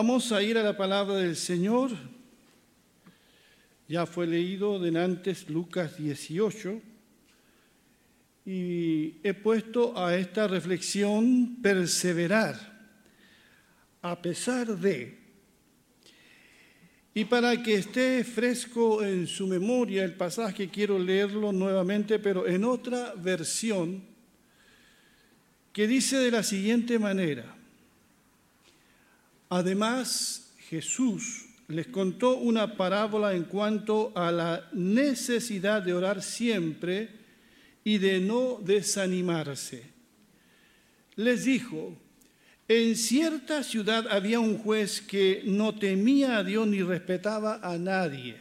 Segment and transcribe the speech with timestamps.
[0.00, 1.90] Vamos a ir a la palabra del Señor.
[3.88, 6.80] Ya fue leído antes Lucas 18
[8.46, 12.54] y he puesto a esta reflexión perseverar
[14.00, 15.18] a pesar de.
[17.12, 22.62] Y para que esté fresco en su memoria el pasaje, quiero leerlo nuevamente, pero en
[22.62, 24.04] otra versión,
[25.72, 27.57] que dice de la siguiente manera.
[29.48, 37.10] Además, Jesús les contó una parábola en cuanto a la necesidad de orar siempre
[37.84, 39.84] y de no desanimarse.
[41.16, 41.96] Les dijo,
[42.68, 48.36] en cierta ciudad había un juez que no temía a Dios ni respetaba a nadie.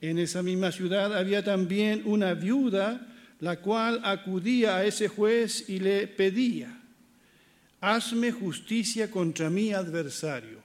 [0.00, 3.06] En esa misma ciudad había también una viuda,
[3.40, 6.80] la cual acudía a ese juez y le pedía,
[7.84, 10.58] hazme justicia contra mi adversario.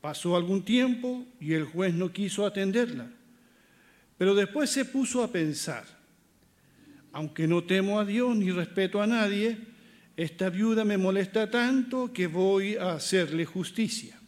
[0.00, 3.10] Pasó algún tiempo y el juez no quiso atenderla,
[4.16, 5.84] pero después se puso a pensar,
[7.12, 9.58] aunque no temo a Dios ni respeto a nadie,
[10.16, 14.18] esta viuda me molesta tanto que voy a hacerle justicia.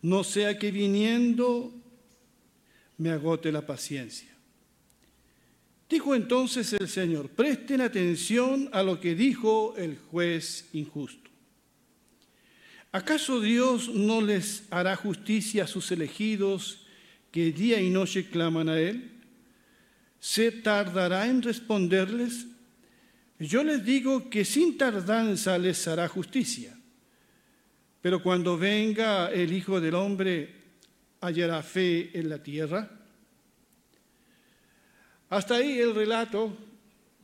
[0.00, 1.72] No sea que viniendo
[2.98, 4.31] me agote la paciencia.
[5.92, 11.30] Dijo entonces el Señor, presten atención a lo que dijo el juez injusto.
[12.92, 16.86] ¿Acaso Dios no les hará justicia a sus elegidos
[17.30, 19.20] que día y noche claman a Él?
[20.18, 22.46] ¿Se tardará en responderles?
[23.38, 26.74] Yo les digo que sin tardanza les hará justicia.
[28.00, 30.54] Pero cuando venga el Hijo del Hombre,
[31.20, 33.01] hallará fe en la tierra.
[35.32, 36.54] Hasta ahí el relato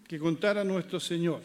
[0.06, 1.42] que contara nuestro Señor.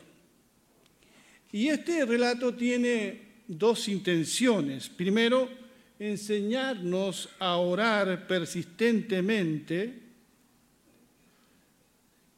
[1.52, 3.20] Y este relato tiene
[3.50, 4.88] dos intenciones.
[4.88, 5.50] Primero,
[6.00, 9.94] enseñarnos a orar persistentemente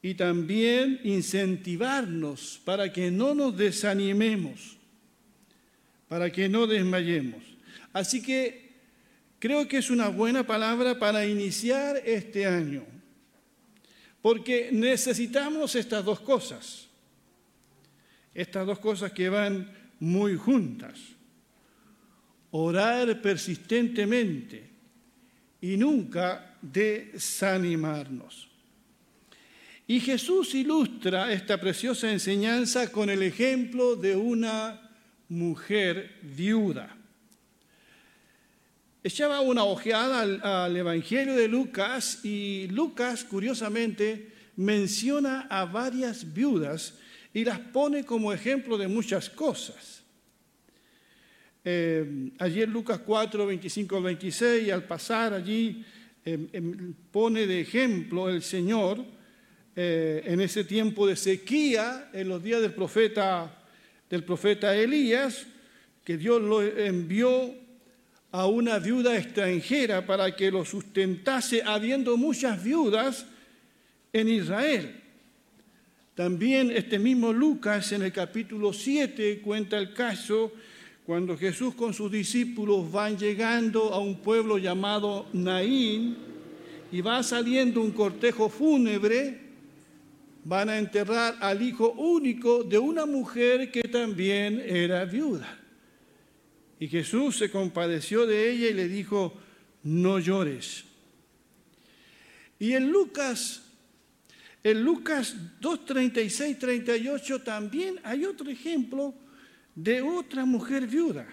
[0.02, 4.76] y también incentivarnos para que no nos desanimemos,
[6.08, 7.44] para que no desmayemos.
[7.92, 8.72] Así que
[9.38, 12.95] creo que es una buena palabra para iniciar este año
[14.26, 16.88] porque necesitamos estas dos cosas,
[18.34, 19.70] estas dos cosas que van
[20.00, 20.98] muy juntas.
[22.50, 24.68] Orar persistentemente
[25.60, 28.48] y nunca desanimarnos.
[29.86, 34.90] Y Jesús ilustra esta preciosa enseñanza con el ejemplo de una
[35.28, 36.95] mujer viuda.
[39.06, 46.98] Echaba una ojeada al, Evangelio de Lucas y Lucas, curiosamente, menciona a varias viudas
[47.32, 50.02] y las pone como ejemplo de muchas cosas.
[51.64, 55.84] Eh, en Lucas 4, 25 al 26, al pasar allí,
[56.24, 59.04] em, em, pone de ejemplo el Señor
[59.76, 63.56] eh, en ese tiempo de sequía, en los días del profeta,
[64.10, 65.46] del profeta Elías,
[66.02, 67.65] que Dios lo envió
[68.36, 73.24] a una viuda extranjera para que lo sustentase, habiendo muchas viudas
[74.12, 74.94] en Israel.
[76.14, 80.52] También este mismo Lucas en el capítulo 7 cuenta el caso
[81.06, 86.18] cuando Jesús con sus discípulos van llegando a un pueblo llamado Naín
[86.92, 89.40] y va saliendo un cortejo fúnebre,
[90.44, 95.65] van a enterrar al hijo único de una mujer que también era viuda.
[96.78, 99.34] Y Jesús se compadeció de ella y le dijo,
[99.82, 100.84] no llores.
[102.58, 103.62] Y en Lucas,
[104.62, 109.14] en Lucas 2.36, 38 también hay otro ejemplo
[109.74, 111.26] de otra mujer viuda.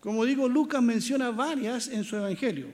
[0.00, 2.72] Como digo, Lucas menciona varias en su evangelio.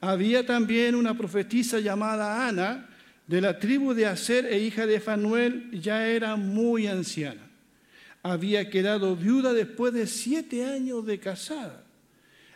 [0.00, 2.88] Había también una profetisa llamada Ana,
[3.26, 7.47] de la tribu de Aser e hija de Fanuel, ya era muy anciana
[8.22, 11.84] había quedado viuda después de siete años de casada.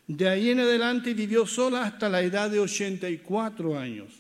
[0.07, 4.13] De ahí en adelante vivió sola hasta la edad de 84 años.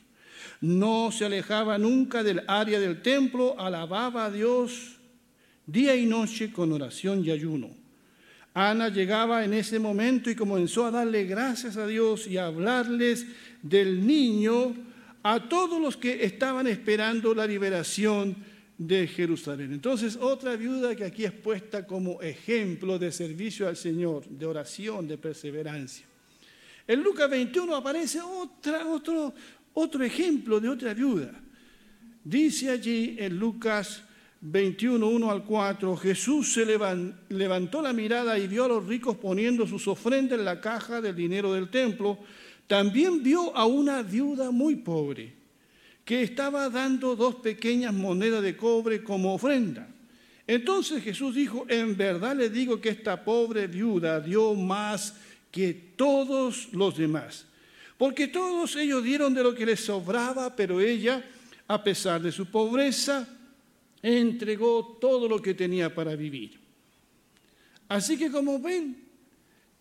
[0.60, 4.96] No se alejaba nunca del área del templo, alababa a Dios
[5.66, 7.70] día y noche con oración y ayuno.
[8.54, 13.26] Ana llegaba en ese momento y comenzó a darle gracias a Dios y a hablarles
[13.62, 14.74] del niño
[15.22, 18.36] a todos los que estaban esperando la liberación
[18.86, 19.72] de Jerusalén.
[19.72, 25.06] Entonces, otra viuda que aquí es puesta como ejemplo de servicio al Señor, de oración,
[25.06, 26.04] de perseverancia.
[26.86, 29.32] En Lucas 21 aparece otra, otro,
[29.74, 31.32] otro ejemplo de otra viuda.
[32.24, 34.02] Dice allí en Lucas
[34.40, 36.66] 21, 1 al 4, Jesús se
[37.28, 41.14] levantó la mirada y vio a los ricos poniendo sus ofrendas en la caja del
[41.14, 42.18] dinero del templo.
[42.66, 45.41] También vio a una viuda muy pobre
[46.04, 49.88] que estaba dando dos pequeñas monedas de cobre como ofrenda.
[50.46, 55.14] Entonces Jesús dijo, en verdad le digo que esta pobre viuda dio más
[55.50, 57.46] que todos los demás,
[57.96, 61.24] porque todos ellos dieron de lo que les sobraba, pero ella,
[61.68, 63.28] a pesar de su pobreza,
[64.02, 66.58] entregó todo lo que tenía para vivir.
[67.88, 68.96] Así que como ven,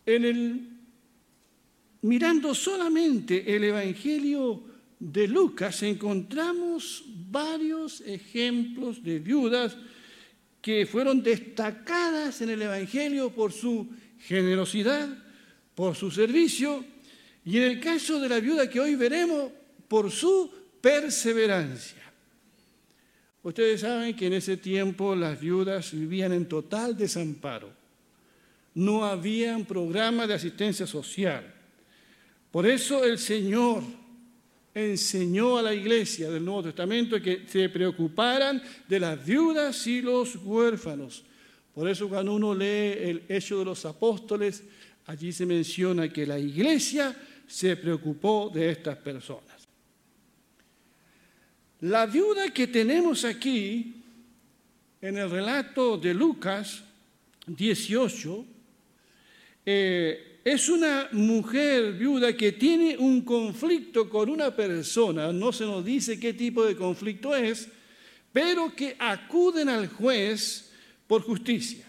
[0.05, 0.69] en el,
[2.01, 4.70] mirando solamente el Evangelio
[5.01, 9.75] de Lucas encontramos varios ejemplos de viudas
[10.61, 13.89] que fueron destacadas en el Evangelio por su
[14.19, 15.09] generosidad,
[15.73, 16.85] por su servicio
[17.43, 19.51] y en el caso de la viuda que hoy veremos,
[19.87, 22.03] por su perseverancia.
[23.41, 27.73] Ustedes saben que en ese tiempo las viudas vivían en total desamparo.
[28.75, 31.51] No había programa de asistencia social.
[32.51, 33.81] Por eso el Señor
[34.73, 40.35] enseñó a la iglesia del Nuevo Testamento que se preocuparan de las viudas y los
[40.37, 41.23] huérfanos.
[41.73, 44.63] Por eso cuando uno lee el Hecho de los Apóstoles,
[45.05, 47.15] allí se menciona que la iglesia
[47.47, 49.67] se preocupó de estas personas.
[51.81, 53.95] La viuda que tenemos aquí
[55.01, 56.83] en el relato de Lucas
[57.47, 58.45] 18,
[60.43, 66.19] es una mujer viuda que tiene un conflicto con una persona, no se nos dice
[66.19, 67.67] qué tipo de conflicto es,
[68.33, 70.71] pero que acuden al juez
[71.05, 71.85] por justicia.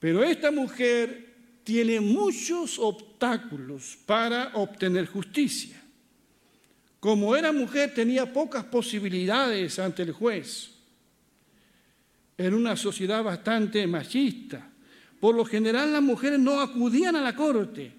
[0.00, 1.34] Pero esta mujer
[1.64, 5.82] tiene muchos obstáculos para obtener justicia.
[6.98, 10.70] Como era mujer tenía pocas posibilidades ante el juez.
[12.38, 14.67] En una sociedad bastante machista
[15.20, 17.92] por lo general las mujeres no acudían a la corte.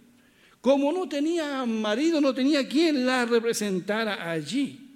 [0.61, 4.87] Como no tenía marido, no tenía quien la representara allí.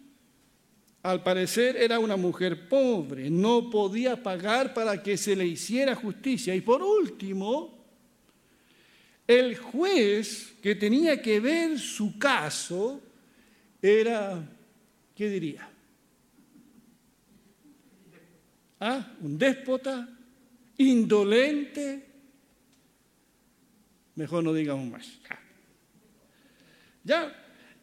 [1.03, 6.55] Al parecer era una mujer pobre, no podía pagar para que se le hiciera justicia.
[6.55, 7.83] Y por último,
[9.27, 13.01] el juez que tenía que ver su caso
[13.81, 14.49] era,
[15.15, 15.69] ¿qué diría?
[18.79, 19.13] ¿Ah?
[19.21, 20.09] Un déspota,
[20.77, 22.12] indolente,
[24.15, 25.07] Mejor no digamos más.
[27.03, 27.33] Ya,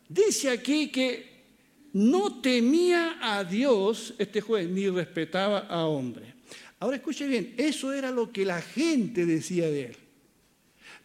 [0.09, 1.31] dice aquí que
[1.93, 6.35] no temía a Dios este juez, ni respetaba a hombre.
[6.79, 9.97] Ahora escuche bien, eso era lo que la gente decía de él.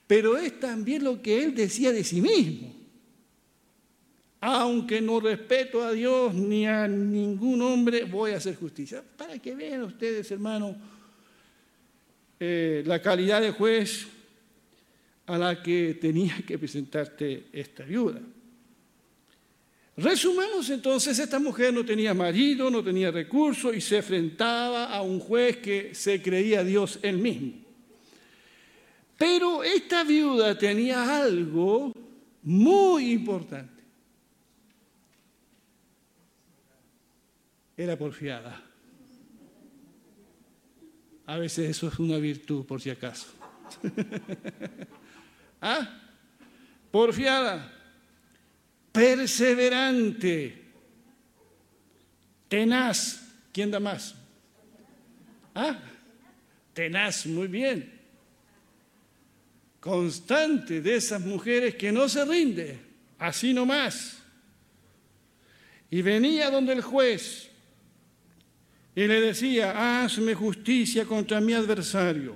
[0.07, 2.74] Pero es también lo que él decía de sí mismo.
[4.39, 9.04] Aunque no respeto a Dios ni a ningún hombre, voy a hacer justicia.
[9.18, 10.75] Para que vean ustedes, hermano,
[12.39, 14.07] eh, la calidad de juez
[15.27, 18.22] a la que tenía que presentarte esta viuda.
[19.98, 25.19] Resumamos entonces, esta mujer no tenía marido, no tenía recursos y se enfrentaba a un
[25.19, 27.54] juez que se creía Dios él mismo.
[29.18, 31.94] Pero esta viuda tenía algo
[32.44, 33.83] muy importante.
[37.78, 38.61] Era porfiada.
[41.26, 43.28] A veces eso es una virtud, por si acaso.
[45.62, 46.02] ¿Ah?
[46.92, 47.71] Porfiada,
[48.92, 50.64] perseverante,
[52.47, 53.21] tenaz.
[53.52, 54.16] ¿Quién da más?
[55.54, 55.80] ¿Ah?
[56.74, 57.92] Tenaz, muy bien.
[59.80, 62.80] Constante de esas mujeres que no se rinde,
[63.18, 64.18] así nomás.
[65.90, 67.50] Y venía donde el juez
[68.95, 72.35] y le decía, hazme justicia contra mi adversario.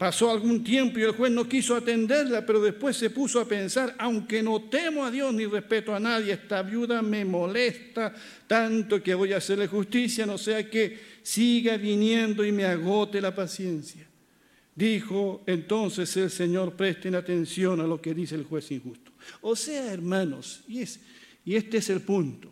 [0.00, 3.94] Pasó algún tiempo y el juez no quiso atenderla, pero después se puso a pensar,
[3.98, 8.14] aunque no temo a Dios ni respeto a nadie, esta viuda me molesta
[8.46, 13.34] tanto que voy a hacerle justicia, no sea que siga viniendo y me agote la
[13.34, 14.08] paciencia.
[14.74, 19.12] Dijo entonces el Señor, presten atención a lo que dice el juez injusto.
[19.42, 20.98] O sea, hermanos, y, es,
[21.44, 22.50] y este es el punto,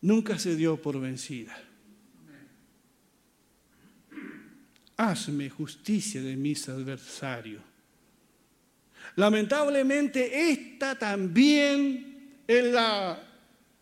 [0.00, 1.54] nunca se dio por vencida
[5.00, 7.62] hazme justicia de mis adversarios.
[9.16, 13.18] Lamentablemente esta también es la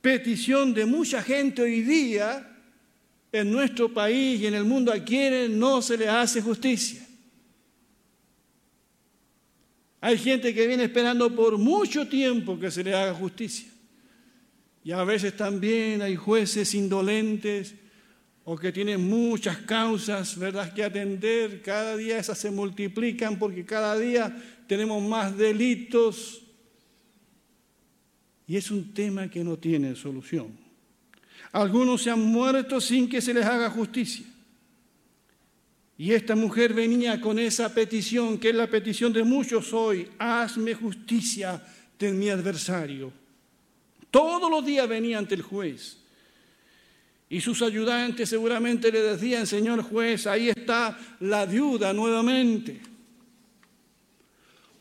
[0.01, 2.57] petición de mucha gente hoy día
[3.33, 7.05] en nuestro país y en el mundo a quienes no se le hace justicia.
[10.01, 13.69] Hay gente que viene esperando por mucho tiempo que se le haga justicia.
[14.85, 17.75] Y a veces también hay jueces indolentes
[18.51, 21.61] o que tienen muchas causas, ¿verdad?, que atender.
[21.61, 24.35] Cada día esas se multiplican porque cada día
[24.67, 26.41] tenemos más delitos.
[28.47, 30.57] Y es un tema que no tiene solución.
[31.53, 34.25] Algunos se han muerto sin que se les haga justicia.
[35.99, 40.73] Y esta mujer venía con esa petición, que es la petición de muchos hoy, hazme
[40.73, 41.63] justicia
[41.99, 43.13] de mi adversario.
[44.11, 45.99] Todos los días venía ante el juez.
[47.31, 52.81] Y sus ayudantes seguramente le decían, Señor juez, ahí está la viuda nuevamente.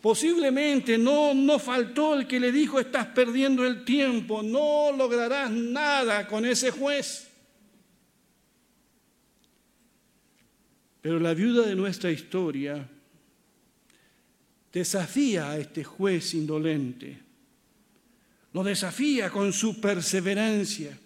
[0.01, 6.25] Posiblemente no, no faltó el que le dijo, estás perdiendo el tiempo, no lograrás nada
[6.27, 7.27] con ese juez.
[11.01, 12.87] Pero la viuda de nuestra historia
[14.71, 17.19] desafía a este juez indolente,
[18.53, 20.97] lo desafía con su perseverancia.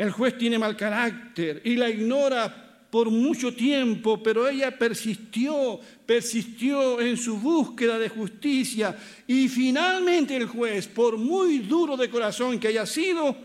[0.00, 7.02] El juez tiene mal carácter y la ignora por mucho tiempo, pero ella persistió, persistió
[7.02, 12.68] en su búsqueda de justicia y finalmente el juez, por muy duro de corazón que
[12.68, 13.36] haya sido,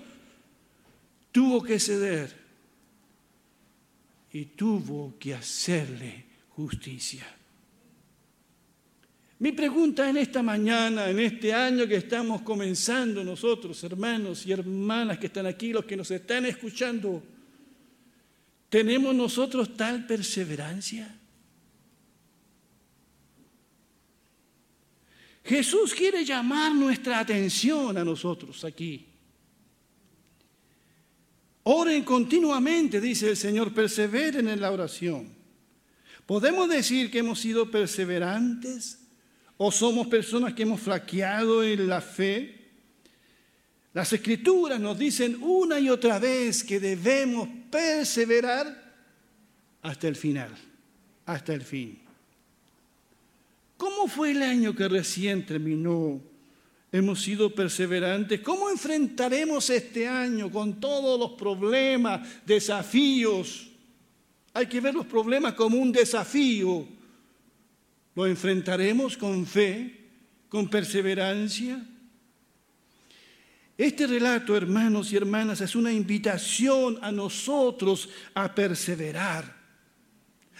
[1.33, 2.33] tuvo que ceder
[4.31, 7.34] y tuvo que hacerle justicia.
[9.37, 15.19] Mi pregunta en esta mañana, en este año que estamos comenzando nosotros, hermanos y hermanas
[15.19, 17.21] que están aquí, los que nos están escuchando,
[18.69, 21.19] ¿tenemos nosotros tal perseverancia?
[25.43, 29.05] Jesús quiere llamar nuestra atención a nosotros aquí.
[31.63, 35.27] Oren continuamente, dice el Señor, perseveren en la oración.
[36.25, 39.04] ¿Podemos decir que hemos sido perseverantes
[39.57, 42.55] o somos personas que hemos flaqueado en la fe?
[43.93, 48.93] Las escrituras nos dicen una y otra vez que debemos perseverar
[49.81, 50.53] hasta el final,
[51.25, 51.99] hasta el fin.
[53.77, 56.21] ¿Cómo fue el año que recién terminó?
[56.97, 58.39] hemos sido perseverantes.
[58.39, 63.69] ¿Cómo enfrentaremos este año con todos los problemas, desafíos?
[64.53, 66.87] Hay que ver los problemas como un desafío.
[68.15, 70.09] ¿Lo enfrentaremos con fe,
[70.49, 71.85] con perseverancia?
[73.77, 79.65] Este relato, hermanos y hermanas, es una invitación a nosotros a perseverar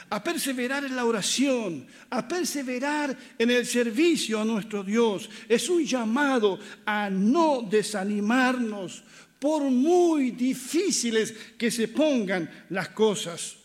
[0.10, 5.30] a perseverar en la oración, a perseverar en el servicio a nuestro Dios.
[5.48, 9.04] Es un llamado a no desanimarnos
[9.40, 13.58] por muy difíciles que se pongan las cosas.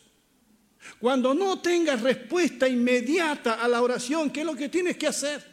[0.99, 5.45] Cuando no tengas respuesta inmediata a la oración, ¿qué es lo que tienes que hacer?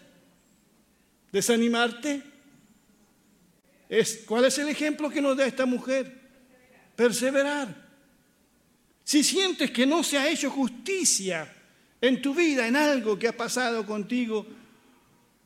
[1.31, 2.23] ¿Desanimarte?
[3.89, 6.13] Es, ¿Cuál es el ejemplo que nos da esta mujer?
[6.95, 7.87] Perseverar.
[9.03, 11.53] Si sientes que no se ha hecho justicia
[12.01, 14.45] en tu vida, en algo que ha pasado contigo,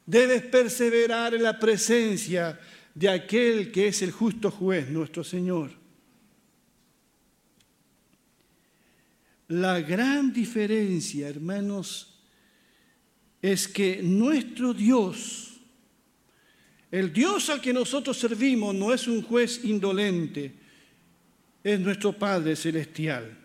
[0.06, 2.60] debes perseverar en la presencia
[2.94, 5.81] de aquel que es el justo juez, nuestro Señor.
[9.52, 12.08] La gran diferencia, hermanos,
[13.42, 15.60] es que nuestro Dios,
[16.90, 20.54] el Dios al que nosotros servimos, no es un juez indolente,
[21.62, 23.38] es nuestro Padre Celestial.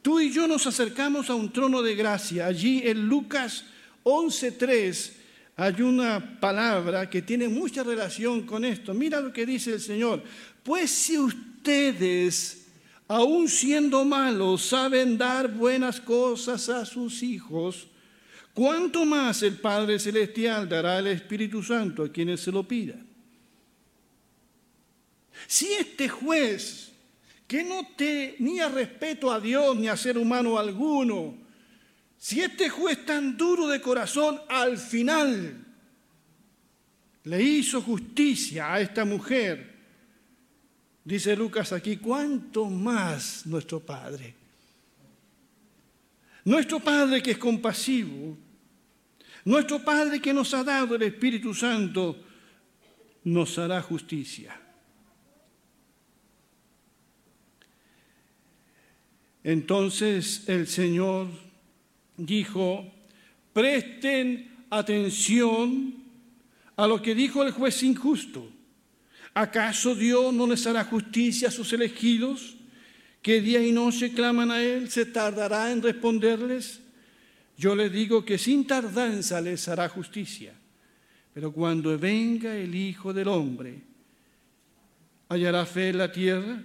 [0.00, 2.46] Tú y yo nos acercamos a un trono de gracia.
[2.46, 3.64] Allí en Lucas
[4.04, 5.10] 11.3
[5.56, 8.94] hay una palabra que tiene mucha relación con esto.
[8.94, 10.22] Mira lo que dice el Señor.
[10.62, 12.59] Pues si ustedes,
[13.10, 17.88] aun siendo malos, saben dar buenas cosas a sus hijos,
[18.54, 23.04] ¿cuánto más el Padre Celestial dará el Espíritu Santo a quienes se lo pidan?
[25.48, 26.92] Si este juez
[27.48, 31.36] que no tenía respeto a Dios ni a ser humano alguno,
[32.16, 35.66] si este juez tan duro de corazón al final
[37.24, 39.69] le hizo justicia a esta mujer,
[41.04, 44.34] dice Lucas aquí, ¿cuánto más nuestro Padre?
[46.44, 48.36] Nuestro Padre que es compasivo,
[49.44, 52.16] nuestro Padre que nos ha dado el Espíritu Santo,
[53.24, 54.58] nos hará justicia.
[59.42, 61.28] Entonces el Señor
[62.16, 62.92] dijo,
[63.52, 65.94] presten atención
[66.76, 68.59] a lo que dijo el juez injusto.
[69.34, 72.56] ¿Acaso Dios no les hará justicia a sus elegidos
[73.22, 74.90] que día y noche claman a Él?
[74.90, 76.80] ¿Se tardará en responderles?
[77.56, 80.54] Yo les digo que sin tardanza les hará justicia.
[81.32, 83.82] Pero cuando venga el Hijo del Hombre,
[85.28, 86.62] hallará fe en la tierra?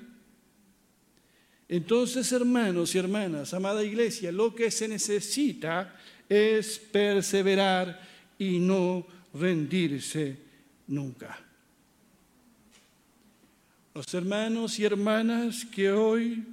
[1.67, 5.95] Entonces, hermanos y hermanas, amada iglesia, lo que se necesita
[6.27, 8.01] es perseverar
[8.37, 10.37] y no rendirse
[10.87, 11.44] nunca.
[13.95, 16.43] Los hermanos y hermanas que hoy,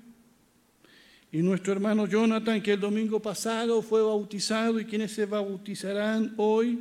[1.32, 6.78] y nuestro hermano Jonathan, que el domingo pasado fue bautizado y quienes se bautizarán hoy,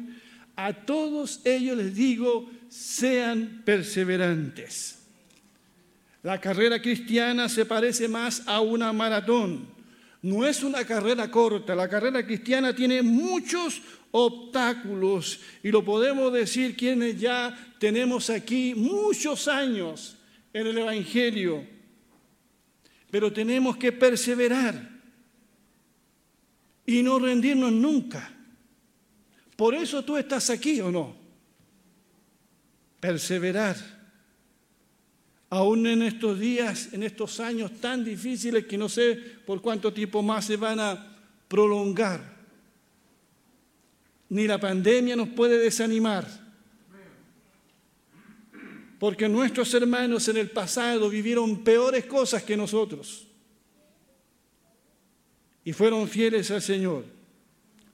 [0.56, 5.00] a todos ellos les digo, sean perseverantes.
[6.22, 9.66] La carrera cristiana se parece más a una maratón.
[10.22, 11.74] No es una carrera corta.
[11.74, 19.48] La carrera cristiana tiene muchos obstáculos y lo podemos decir quienes ya tenemos aquí muchos
[19.48, 20.18] años
[20.54, 21.66] en el Evangelio.
[23.10, 24.90] Pero tenemos que perseverar
[26.86, 28.34] y no rendirnos nunca.
[29.56, 31.16] Por eso tú estás aquí o no.
[33.00, 33.76] Perseverar
[35.52, 39.16] aún en estos días, en estos años tan difíciles que no sé
[39.46, 41.18] por cuánto tiempo más se van a
[41.48, 42.40] prolongar.
[44.30, 46.26] Ni la pandemia nos puede desanimar,
[49.02, 53.26] porque nuestros hermanos en el pasado vivieron peores cosas que nosotros
[55.66, 57.06] y fueron fieles al Señor.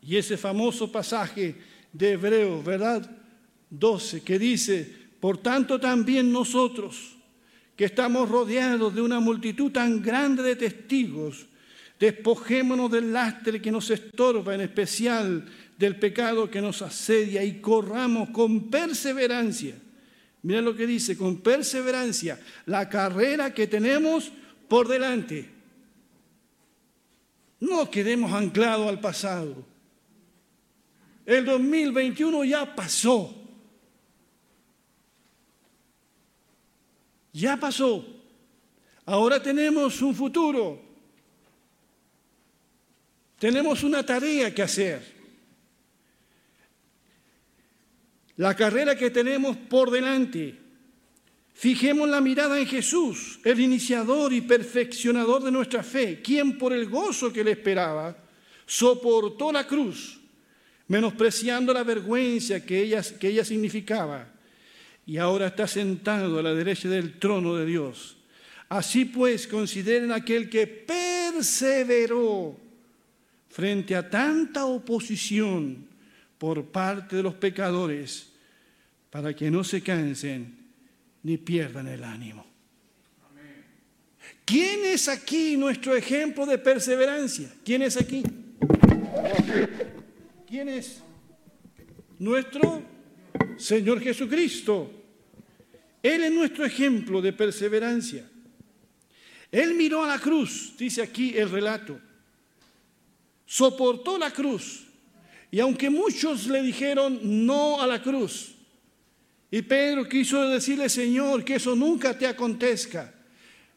[0.01, 1.55] Y ese famoso pasaje
[1.93, 3.09] de Hebreos, ¿verdad?
[3.69, 7.15] 12, que dice, por tanto también nosotros,
[7.77, 11.45] que estamos rodeados de una multitud tan grande de testigos,
[11.97, 15.45] despojémonos del lastre que nos estorba, en especial
[15.77, 19.86] del pecado que nos asedia, y corramos con perseverancia.
[20.47, 24.31] Mira lo que dice, con perseverancia, la carrera que tenemos
[24.69, 25.51] por delante.
[27.59, 29.65] No quedemos anclados al pasado.
[31.25, 33.35] El 2021 ya pasó.
[37.33, 38.07] Ya pasó.
[39.05, 40.81] Ahora tenemos un futuro.
[43.37, 45.16] Tenemos una tarea que hacer.
[48.37, 50.55] La carrera que tenemos por delante.
[51.53, 56.87] Fijemos la mirada en Jesús, el iniciador y perfeccionador de nuestra fe, quien por el
[56.87, 58.15] gozo que le esperaba
[58.67, 60.19] soportó la cruz,
[60.87, 64.27] menospreciando la vergüenza que ella, que ella significaba
[65.07, 68.17] y ahora está sentado a la derecha del trono de Dios.
[68.69, 72.57] Así pues, consideren aquel que perseveró
[73.49, 75.86] frente a tanta oposición
[76.37, 78.33] por parte de los pecadores,
[79.09, 80.57] para que no se cansen
[81.23, 82.45] ni pierdan el ánimo.
[84.45, 87.53] ¿Quién es aquí nuestro ejemplo de perseverancia?
[87.65, 88.23] ¿Quién es aquí?
[90.47, 91.01] ¿Quién es?
[92.19, 92.81] Nuestro
[93.57, 94.89] Señor Jesucristo.
[96.01, 98.29] Él es nuestro ejemplo de perseverancia.
[99.51, 101.99] Él miró a la cruz, dice aquí el relato.
[103.45, 104.86] Soportó la cruz.
[105.51, 108.53] Y aunque muchos le dijeron no a la cruz,
[109.49, 113.13] y Pedro quiso decirle, Señor, que eso nunca te acontezca.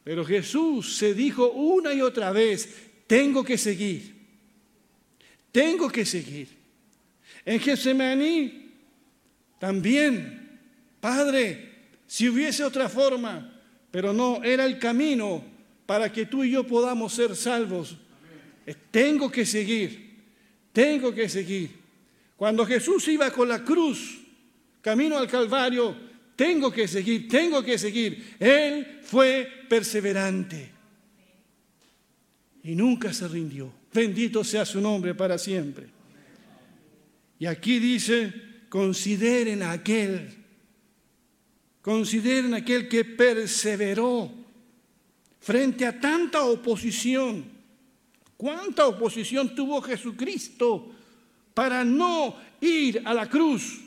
[0.03, 2.69] Pero Jesús se dijo una y otra vez,
[3.07, 4.15] tengo que seguir.
[5.53, 6.49] Tengo que seguir.
[7.45, 8.71] En Getsemaní
[9.59, 10.59] también,
[11.01, 11.71] Padre,
[12.07, 15.45] si hubiese otra forma, pero no, era el camino
[15.87, 17.97] para que tú y yo podamos ser salvos.
[18.91, 20.10] Tengo que seguir,
[20.73, 21.71] tengo que seguir.
[22.37, 24.19] Cuando Jesús iba con la cruz,
[24.81, 25.95] camino al Calvario,
[26.37, 28.37] tengo que seguir, tengo que seguir.
[28.39, 30.71] Él fue perseverante
[32.63, 33.73] y nunca se rindió.
[33.93, 35.87] Bendito sea su nombre para siempre.
[37.39, 38.33] Y aquí dice,
[38.69, 40.41] consideren a aquel
[41.83, 44.31] Consideren aquel que perseveró
[45.41, 47.45] frente a tanta oposición.
[48.41, 50.91] ¿Cuánta oposición tuvo Jesucristo
[51.53, 53.83] para no ir a la cruz?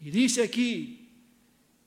[0.00, 1.08] Y dice aquí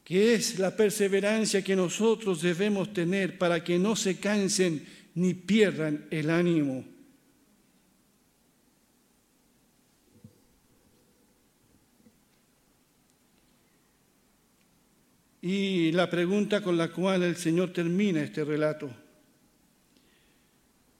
[0.03, 4.85] que es la perseverancia que nosotros debemos tener para que no se cansen
[5.15, 6.83] ni pierdan el ánimo.
[15.41, 18.93] Y la pregunta con la cual el Señor termina este relato.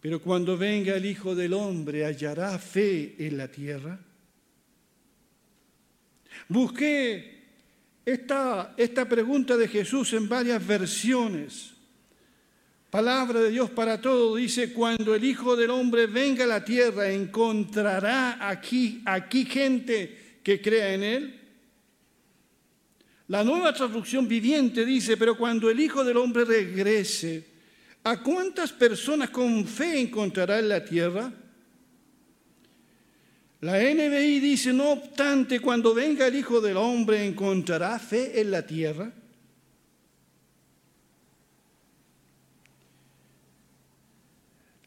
[0.02, 4.00] Pero cuando venga el Hijo del Hombre, ¿hallará fe en la tierra?
[6.50, 7.40] Busqué
[8.04, 11.74] esta, esta pregunta de Jesús en varias versiones.
[12.90, 17.10] Palabra de Dios para todo dice, cuando el Hijo del Hombre venga a la tierra,
[17.12, 21.40] ¿encontrará aquí, aquí gente que crea en Él?
[23.28, 27.51] La nueva traducción viviente dice, pero cuando el Hijo del Hombre regrese,
[28.04, 31.32] ¿a cuántas personas con fe encontrará en la tierra?
[33.62, 38.66] La NBI dice, no obstante, cuando venga el Hijo del Hombre, ¿encontrará fe en la
[38.66, 39.14] tierra?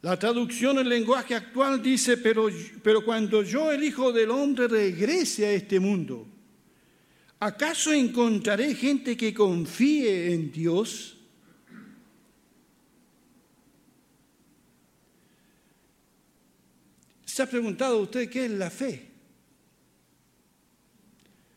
[0.03, 2.49] La traducción en lenguaje actual dice, pero,
[2.83, 6.27] pero cuando yo, el Hijo del Hombre, regrese a este mundo,
[7.39, 11.14] ¿acaso encontraré gente que confíe en Dios?
[17.35, 19.11] ¿Se ha preguntado usted qué es la fe?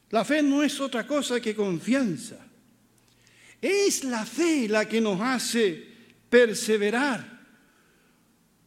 [0.09, 2.43] La fe no es otra cosa que confianza.
[3.61, 5.87] Es la fe la que nos hace
[6.31, 7.23] perseverar.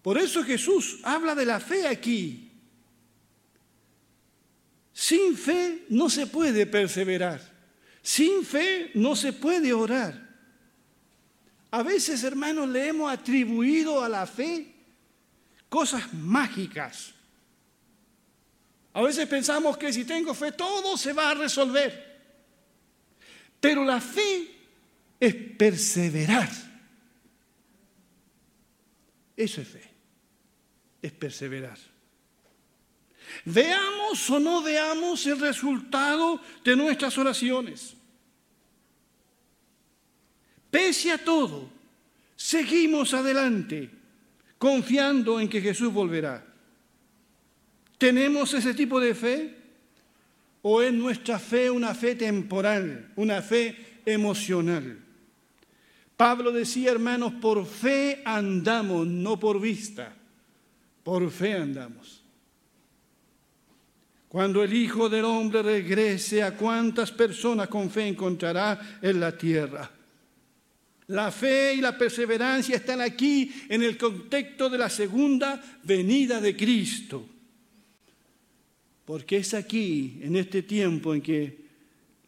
[0.02, 2.52] Por eso Jesús habla de la fe aquí.
[4.92, 7.40] Sin fe no se puede perseverar.
[8.02, 10.28] Sin fe no se puede orar.
[11.72, 14.69] A veces, hermanos, le hemos atribuido a la fe
[15.70, 17.14] cosas mágicas.
[18.92, 22.10] A veces pensamos que si tengo fe todo se va a resolver.
[23.60, 24.50] Pero la fe
[25.18, 26.50] es perseverar.
[29.36, 29.90] Eso es fe.
[31.00, 31.78] Es perseverar.
[33.44, 37.94] Veamos o no veamos el resultado de nuestras oraciones.
[40.68, 41.70] Pese a todo,
[42.34, 43.99] seguimos adelante
[44.60, 46.44] confiando en que Jesús volverá.
[47.96, 49.56] ¿Tenemos ese tipo de fe?
[50.60, 54.98] ¿O es nuestra fe una fe temporal, una fe emocional?
[56.14, 60.14] Pablo decía, hermanos, por fe andamos, no por vista,
[61.02, 62.22] por fe andamos.
[64.28, 69.90] Cuando el Hijo del Hombre regrese, ¿a cuántas personas con fe encontrará en la tierra?
[71.10, 76.56] La fe y la perseverancia están aquí en el contexto de la segunda venida de
[76.56, 77.28] Cristo.
[79.04, 81.58] Porque es aquí, en este tiempo, en que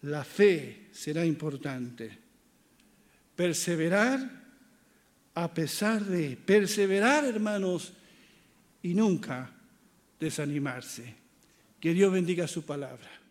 [0.02, 2.10] la fe será importante.
[3.36, 4.42] Perseverar
[5.34, 7.92] a pesar de, perseverar hermanos,
[8.82, 9.50] y nunca
[10.18, 11.14] desanimarse.
[11.80, 13.21] Que Dios bendiga su palabra.